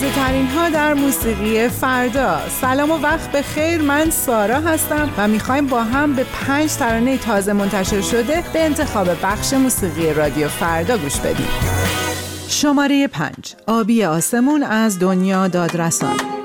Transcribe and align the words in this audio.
تازه 0.00 0.14
ترین 0.14 0.46
ها 0.46 0.68
در 0.68 0.94
موسیقی 0.94 1.68
فردا. 1.68 2.40
سلام 2.60 2.90
و 2.90 2.98
وقت 2.98 3.32
به 3.32 3.42
خیر. 3.42 3.82
من 3.82 4.10
سارا 4.10 4.60
هستم 4.60 5.10
و 5.18 5.28
می‌خوایم 5.28 5.66
با 5.66 5.82
هم 5.82 6.14
به 6.14 6.24
پنج 6.24 6.72
ترانه 6.72 7.18
تازه 7.18 7.52
منتشر 7.52 8.00
شده 8.00 8.44
به 8.52 8.64
انتخاب 8.64 9.08
بخش 9.22 9.52
موسیقی 9.52 10.12
رادیو 10.12 10.48
فردا 10.48 10.98
گوش 10.98 11.16
بدیم. 11.16 11.48
شماره 12.48 13.08
پنج. 13.08 13.54
آبی 13.66 14.04
آسمون 14.04 14.62
از 14.62 14.98
دنیا 14.98 15.48
دادرسان. 15.48 16.39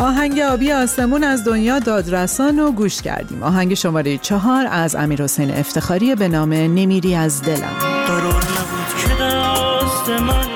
آهنگ 0.00 0.40
آبی 0.40 0.72
آسمون 0.72 1.24
از 1.24 1.44
دنیا 1.44 1.78
دادرسان 1.78 2.58
و 2.58 2.72
گوش 2.72 3.02
کردیم. 3.02 3.42
آهنگ 3.42 3.74
شماره 3.74 4.18
چهار 4.18 4.66
از 4.70 4.94
امیر 4.96 5.22
حسین 5.22 5.50
افتخاری 5.50 6.14
به 6.14 6.28
نام 6.28 6.52
نمیری 6.52 7.14
از 7.14 7.42
دلم. 7.42 7.76
قرار 8.06 8.22
نبود 8.22 8.94
که 9.02 9.08
دست 9.24 10.08
من 10.22 10.48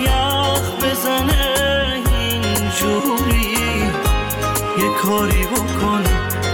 یخ 0.00 0.84
بزنه 0.84 2.02
اینجوری 2.20 3.52
یه 4.78 4.94
کاری 5.02 5.44
بکن 5.46 6.02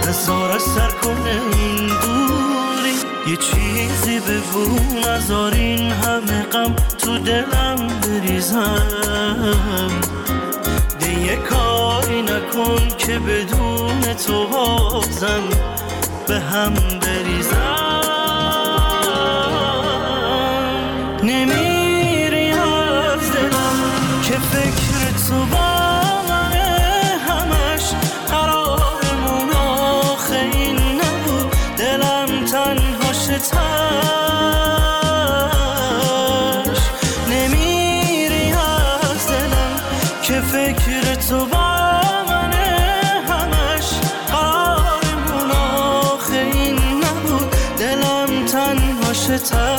نزار 0.07 0.59
سر 0.59 0.89
کنه 1.01 1.41
این 1.59 1.87
دوری. 1.87 2.95
یه 3.27 3.37
چیزی 3.37 4.19
بگو 4.19 4.79
نزار 5.09 5.53
این 5.53 5.91
همه 5.91 6.43
غم 6.43 6.75
تو 6.97 7.17
دلم 7.17 7.87
بریزم. 8.01 9.91
یه 11.25 11.35
کاری 12.15 12.21
نکن 12.21 12.87
که 12.97 13.19
بدون 13.19 14.01
تو 14.13 14.43
حافظم 14.43 15.49
به 16.27 16.39
هم 16.39 16.73
بریزم. 16.73 17.64
time. 49.45 49.74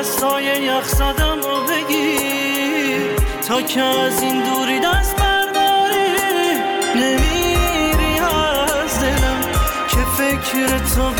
دستای 0.00 0.44
یخ 0.44 0.88
زدم 0.88 1.38
و 1.38 1.60
بگیر 1.68 3.16
تا 3.48 3.62
که 3.62 3.82
از 3.82 4.22
این 4.22 4.44
دوری 4.44 4.80
دست 4.80 5.16
برداری. 5.16 6.10
نمیری 6.94 8.18
از 8.18 9.00
دلم 9.00 9.40
که 9.88 10.04
فکر 10.18 10.78
تو 10.78 11.19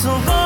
so 0.00 0.18
far. 0.20 0.39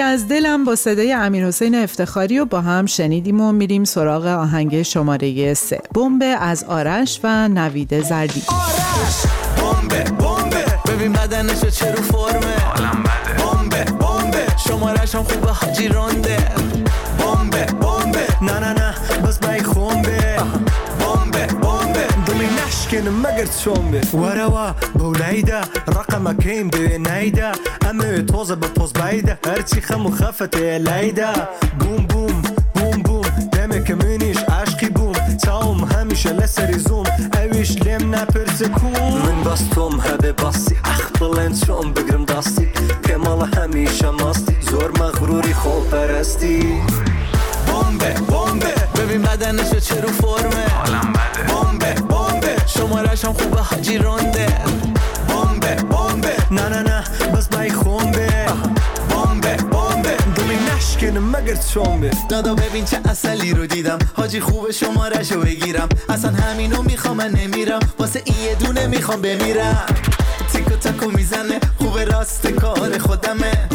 از 0.00 0.28
دلم 0.28 0.64
با 0.64 0.76
صدای 0.76 1.12
امیر 1.12 1.46
حسین 1.46 1.74
افتخاری 1.74 2.38
و 2.38 2.44
با 2.44 2.60
هم 2.60 2.86
شنیدیم 2.86 3.40
و 3.40 3.52
میریم 3.52 3.84
سراغ 3.84 4.26
آهنگ 4.26 4.82
شماره 4.82 5.54
سه. 5.54 5.80
بمب 5.94 6.22
از 6.40 6.64
آرش 6.64 7.20
و 7.24 7.48
نوید 7.48 8.02
زردی. 8.02 8.42
آرش! 8.48 9.32
بمبه 9.56 10.04
بمبه 10.04 10.64
ببین 10.88 11.12
بدنش 11.12 11.60
چه 11.60 11.92
رو 11.92 12.02
فرمه. 12.02 12.56
حالم 12.58 13.02
بده. 13.02 13.44
بمبه 13.44 13.84
بمبه 13.84 14.46
شمارش 14.68 15.14
هم 15.14 15.22
خوبه 15.22 15.52
حاجی 15.52 15.88
رونده 15.88 16.57
نشکن 22.98 23.08
مگر 23.08 23.46
چومبه 23.46 24.00
وروا 24.00 24.74
بولایده 24.94 25.60
رقم 25.88 26.36
کیم 26.36 26.68
به 26.68 26.98
نیده 26.98 27.52
امه 27.88 28.22
توزه 28.22 28.56
به 28.56 28.66
پوز 28.66 28.92
بایده 28.92 29.38
هرچی 29.46 29.80
خم 29.80 30.06
و 30.06 30.10
خفت 30.10 30.56
لیده. 30.56 31.26
بوم 31.78 32.06
بوم 32.06 32.42
بوم 32.74 33.02
بوم 33.02 33.22
دمه 33.52 33.84
که 33.84 33.94
منیش 33.94 34.36
عشقی 34.36 34.88
بوم. 34.88 35.12
تاوم 35.44 35.84
همیشه 35.84 36.32
لسری 36.32 36.78
زوم. 36.78 37.04
اویش 37.34 37.82
لم 37.82 38.14
نپرس 38.14 38.62
کون. 38.62 39.12
من 39.22 39.42
باستم 39.44 40.00
هبه 40.00 40.32
باسی 40.32 40.76
اخ 40.84 41.10
بلند 41.20 41.56
شم 41.66 41.92
بگرم 41.92 42.24
داستی. 42.24 42.68
که 43.06 43.16
مال 43.16 43.54
همیشه 43.54 44.10
ماستی. 44.10 44.56
زور 44.60 44.90
مغروری 44.90 45.54
خوب 45.54 45.90
پرستی. 45.90 46.82
بمبه 47.66 48.14
بمبه. 48.14 48.74
ببین 48.96 49.22
بدنش 49.22 49.70
چه 49.70 50.00
رو 50.00 50.08
فرمه. 50.08 50.66
حالم 50.68 51.12
بده. 51.12 51.54
بمبه 51.54 51.94
بمبه. 51.94 52.47
شمارش 52.68 53.24
هم 53.24 53.32
خوبه 53.32 53.60
حاجی 53.60 53.98
رونده 53.98 54.46
بمبه 55.28 55.74
بمبه. 55.74 56.36
نه 56.50 56.68
نه 56.68 56.82
نه 56.82 57.04
بس 57.34 57.48
بای 57.48 57.70
خونبه 57.70 58.46
بمبه 59.10 59.56
بمبه. 59.56 60.16
دلی 60.36 60.58
نشکن 60.76 61.18
مگر 61.18 61.56
چومبه 61.74 62.10
دادا 62.28 62.54
ببین 62.54 62.84
چه 62.84 63.00
اصلی 63.04 63.54
رو 63.54 63.66
دیدم. 63.66 63.98
حاجی 64.16 64.40
خوب 64.40 64.70
شمارش 64.70 65.32
رو 65.32 65.40
بگیرم. 65.40 65.88
اصلا 66.08 66.30
همینو 66.30 66.82
می‌خوام 66.82 67.16
من 67.16 67.30
نمیرم. 67.30 67.80
واسه 67.98 68.22
این 68.24 68.36
یه 68.38 68.54
دونه 68.54 68.86
می‌خوام 68.86 69.22
بمیرم. 69.22 69.86
تیکو 70.52 70.76
تاکو 70.76 71.10
می‌زنه 71.10 71.60
خوب 71.78 71.98
راست 71.98 72.46
کار 72.46 72.98
خودمه. 72.98 73.68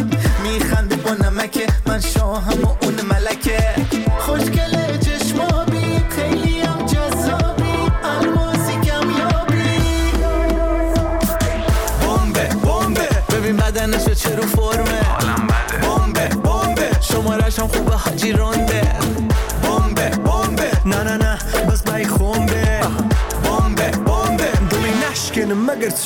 میخنده 0.43 0.95
با 0.95 1.11
نمکه 1.11 1.67
من 1.85 1.99
شاهم 1.99 2.63
و 2.63 2.75
اون 2.81 2.95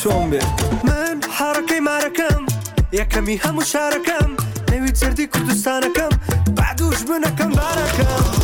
چۆم 0.02 0.24
بێت 0.30 0.48
من 0.86 1.16
حڕەکەی 1.36 1.80
مارەکەم 1.88 2.42
یەکەمی 2.98 3.36
هەموو 3.44 3.68
شارەکەم 3.72 4.30
نەوی 4.70 4.92
جردی 4.98 5.26
کوردستانەکەم 5.32 6.12
بعدوش 6.58 6.98
بنەکەم 7.08 7.52
بارەکەم. 7.58 8.37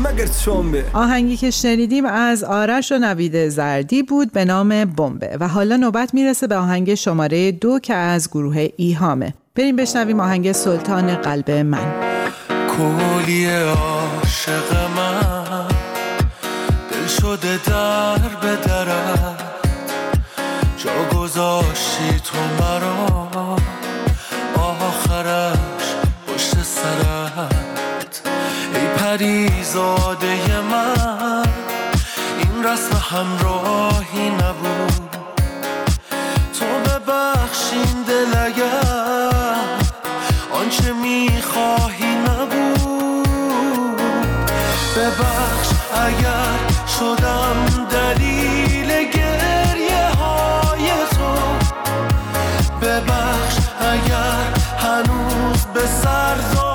مگر 0.00 0.26
چومبه 0.44 0.84
آهنگی 0.92 1.36
که 1.36 1.50
شنیدیم 1.50 2.04
از 2.04 2.44
آرش 2.44 2.92
و 2.92 2.98
نوید 2.98 3.48
زردی 3.48 4.02
بود 4.02 4.32
به 4.32 4.44
نام 4.44 4.84
بمبه 4.84 5.36
و 5.40 5.48
حالا 5.48 5.76
نوبت 5.76 6.14
می‌رسه 6.14 6.46
به 6.46 6.56
آهنگ 6.56 6.94
شماره 6.94 7.52
دو 7.52 7.78
که 7.78 7.94
از 7.94 8.28
گروه 8.28 8.68
ایهامه. 8.76 9.34
بریم 9.54 9.76
بشنویم 9.76 10.20
آهنگ 10.20 10.52
سلطان 10.52 11.14
قلب 11.14 11.50
من. 11.50 11.92
کلی 12.48 13.46
عاشق 13.46 14.74
من 14.96 15.68
دل 16.90 17.06
شده 17.06 17.58
در 17.66 18.18
به 18.42 18.56
درت 18.66 19.40
جا 20.76 21.18
گذاشتی 21.18 22.20
تو 22.24 22.38
مرا 22.60 22.89
پریزاده 29.10 30.60
من. 30.60 31.46
این 32.38 32.64
رسم 32.64 33.02
همراهی 33.10 34.30
نبود. 34.30 35.16
تو 36.58 36.66
ببخشین 36.66 38.02
دل 38.08 38.52
آنچه 40.50 40.92
می‌خواهی 40.92 42.14
نبود. 42.14 44.00
ببخش 44.96 45.68
اگر 45.94 46.58
شدم 46.98 47.86
دلیل 47.90 48.88
گریه 48.88 50.08
های 50.08 50.90
تو. 51.10 51.34
ببخش 52.82 53.56
اگر 53.80 54.52
هنوز 54.78 55.66
به 55.74 55.86
سر 55.86 56.69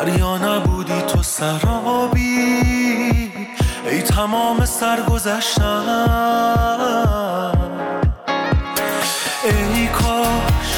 دریا 0.00 0.38
نبودی 0.38 1.02
تو 1.02 1.22
سرابی. 1.22 2.22
ای 3.90 4.02
تمام 4.02 4.64
سرگذشتم. 4.64 5.84
ای 9.44 9.86
کاش 9.86 10.70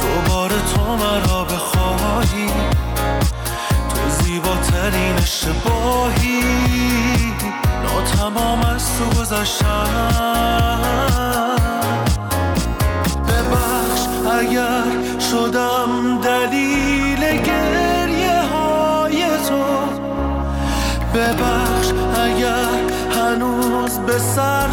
دوباره 0.00 0.54
تو 0.74 0.96
مرا 0.96 1.44
بخواهی. 1.44 2.46
تو 3.88 4.10
زیباترین 4.10 5.16
اشتباهی 5.16 6.42
ناتمام 7.82 8.60
از 8.64 8.98
تو 8.98 9.20
گذشتم. 9.20 9.88
ببخش 13.28 14.00
اگر 14.40 14.84
شدم 15.30 16.20
دلیل 16.22 16.39
هنوز 23.42 23.98
به 23.98 24.18
سر 24.18 24.68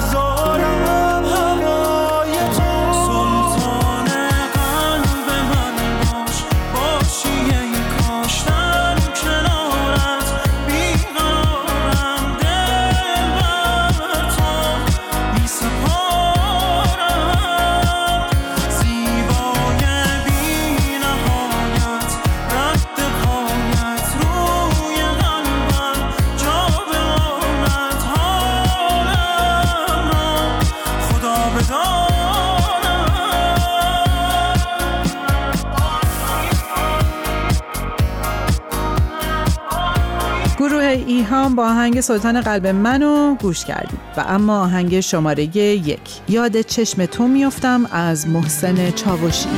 ایهام 41.48 41.56
با 41.56 41.70
آهنگ 41.70 42.02
سلطان 42.02 42.42
قلب 42.42 42.68
منو 42.68 43.36
گوش 43.36 43.66
کردیم. 43.66 44.00
و 44.18 44.24
اما 44.28 44.64
آهنگ 44.64 45.00
شماره 45.00 45.44
یک. 45.44 46.00
یاد 46.30 46.62
چشم 46.62 47.06
تو 47.06 47.28
میافتم 47.28 47.86
از 47.92 48.28
محسن 48.28 48.92
چاوشی. 48.92 49.50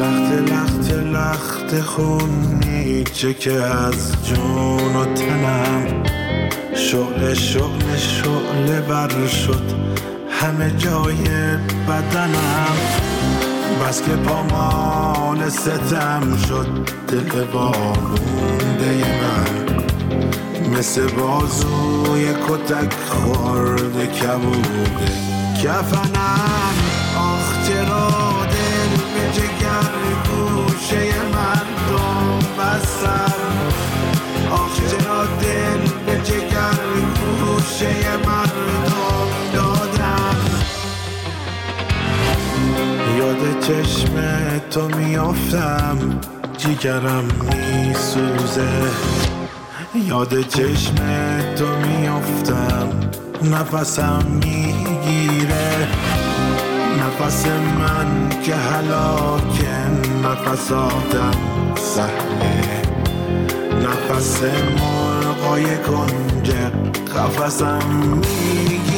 لخت 0.00 0.52
لخت 0.52 0.92
لخت 0.92 1.80
خونی 1.80 3.04
چه 3.04 3.34
که 3.34 3.52
از 3.52 4.26
جون 4.26 4.96
و 4.96 5.04
تنم. 5.14 6.02
شعله 6.74 7.34
شعله 7.34 7.96
شعله 7.96 8.80
بر 8.80 9.26
شد 9.26 9.64
همه 10.30 10.70
جای 10.78 11.24
بدنم. 11.88 12.76
بس 13.88 14.02
که 14.02 14.16
پامال 14.16 15.48
ستم 15.48 16.36
شد 16.48 16.88
دل 17.08 17.44
وامونده 17.52 19.04
من. 19.20 19.73
مثل 20.72 21.06
بازوی 21.06 22.26
کتک 22.48 22.92
خورده 23.08 24.06
کبوده. 24.06 25.12
کفنم 25.64 26.74
آخ 27.16 27.68
چرا 27.68 28.10
دل 28.46 28.96
به 29.14 29.32
جگر 29.32 29.92
گوشه 30.28 31.12
مردم 31.32 32.38
بستم 32.58 33.34
آخ 34.52 34.76
چرا 34.90 35.24
دل 35.24 35.90
به 36.06 36.20
جگر 36.24 36.80
گوشه 37.40 38.16
مردم 38.16 39.28
دادم 39.52 40.36
یاد 43.18 43.60
چشم 43.60 44.14
تو 44.70 44.88
میافتم 44.88 46.20
جیگرم 46.58 47.24
میسوزه. 47.24 49.33
یاد 50.14 50.40
چشم 50.40 50.94
تو 51.56 51.64
میافتم. 51.66 52.88
نفسم 53.42 54.26
می‌گیره. 54.32 55.88
نفس 56.98 57.46
من 57.78 58.28
که 58.42 58.54
هلاکه. 58.54 59.76
نفس 60.24 60.72
آدم 60.72 61.30
سهله 61.76 62.82
نفس 63.84 64.42
مرغای 64.78 65.64
کنج 65.78 66.50
قفسم 67.16 67.78
می‌گیره. 68.06 68.93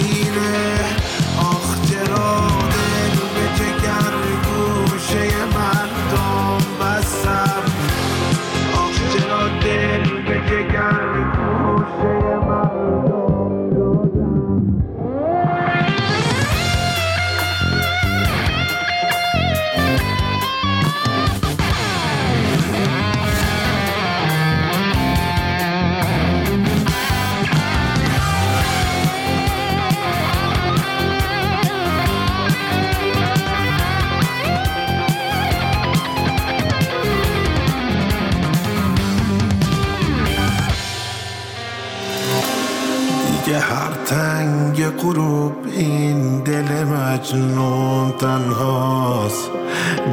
هر 43.59 43.93
تنگ 44.07 44.87
غروب 44.89 45.53
این 45.73 46.43
دل 46.43 46.85
مجنون 46.85 48.13
تنهاست. 48.19 49.51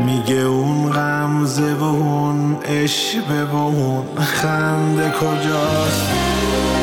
میگه 0.05 0.41
اون 0.41 0.91
غمزه 0.91 1.73
و 1.73 1.83
اون 1.83 2.57
اشبه 2.65 3.45
و 3.45 3.55
اون 3.55 4.03
خنده 4.17 5.11
کجاست؟ 5.11 6.09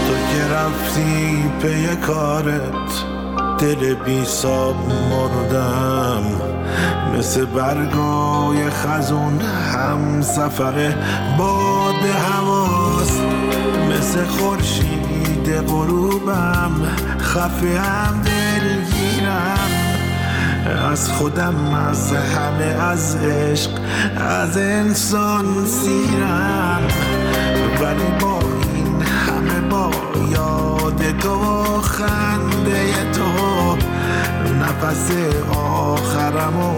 تو 0.06 0.14
که 0.32 0.54
رفتی 0.54 1.44
پی 1.62 1.96
کارت 1.96 3.04
دل 3.58 3.94
بی 3.94 4.24
ساب 4.24 4.76
مردم. 5.10 6.22
مثل 7.18 7.44
برگای 7.44 8.70
خزون 8.70 9.40
هم 9.74 10.22
سفر 10.22 10.94
باد 11.38 12.04
هواست. 12.04 13.22
مثل 13.90 14.24
خورشید 14.24 15.09
غروبم 15.58 16.72
خفه 17.20 17.80
هم 17.80 18.22
دلگیرم. 18.22 19.70
از 20.90 21.08
خودم 21.08 21.74
از 21.74 22.12
همه 22.12 22.64
از 22.64 23.16
عشق 23.16 23.70
از 24.16 24.56
انسان 24.56 25.66
سیرم. 25.66 26.82
ولی 27.80 28.10
با 28.20 28.38
این 28.74 29.02
همه 29.02 29.60
با 29.60 29.90
یاد 30.30 31.18
تو 31.18 31.34
و 31.34 31.80
خنده 31.80 33.12
تو 33.12 33.76
نفس 34.60 35.10
آخرم 35.54 36.60
و 36.60 36.74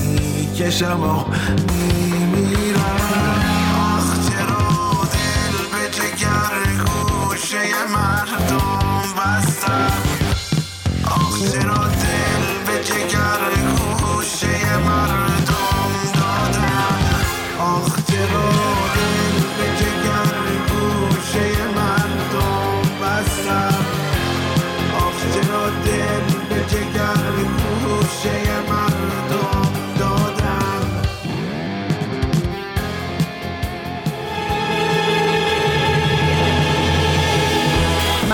می‌کشم 0.00 1.00
و 1.02 1.24
میمیرم. 1.72 2.80
آخ 3.96 4.28
چرا 4.28 4.68
دل 5.12 5.56
به 5.72 5.90
جگر 5.90 6.84
گوشه 6.84 7.58
مردم 7.92 8.09
آخ 11.40 11.52
چرا 11.52 11.99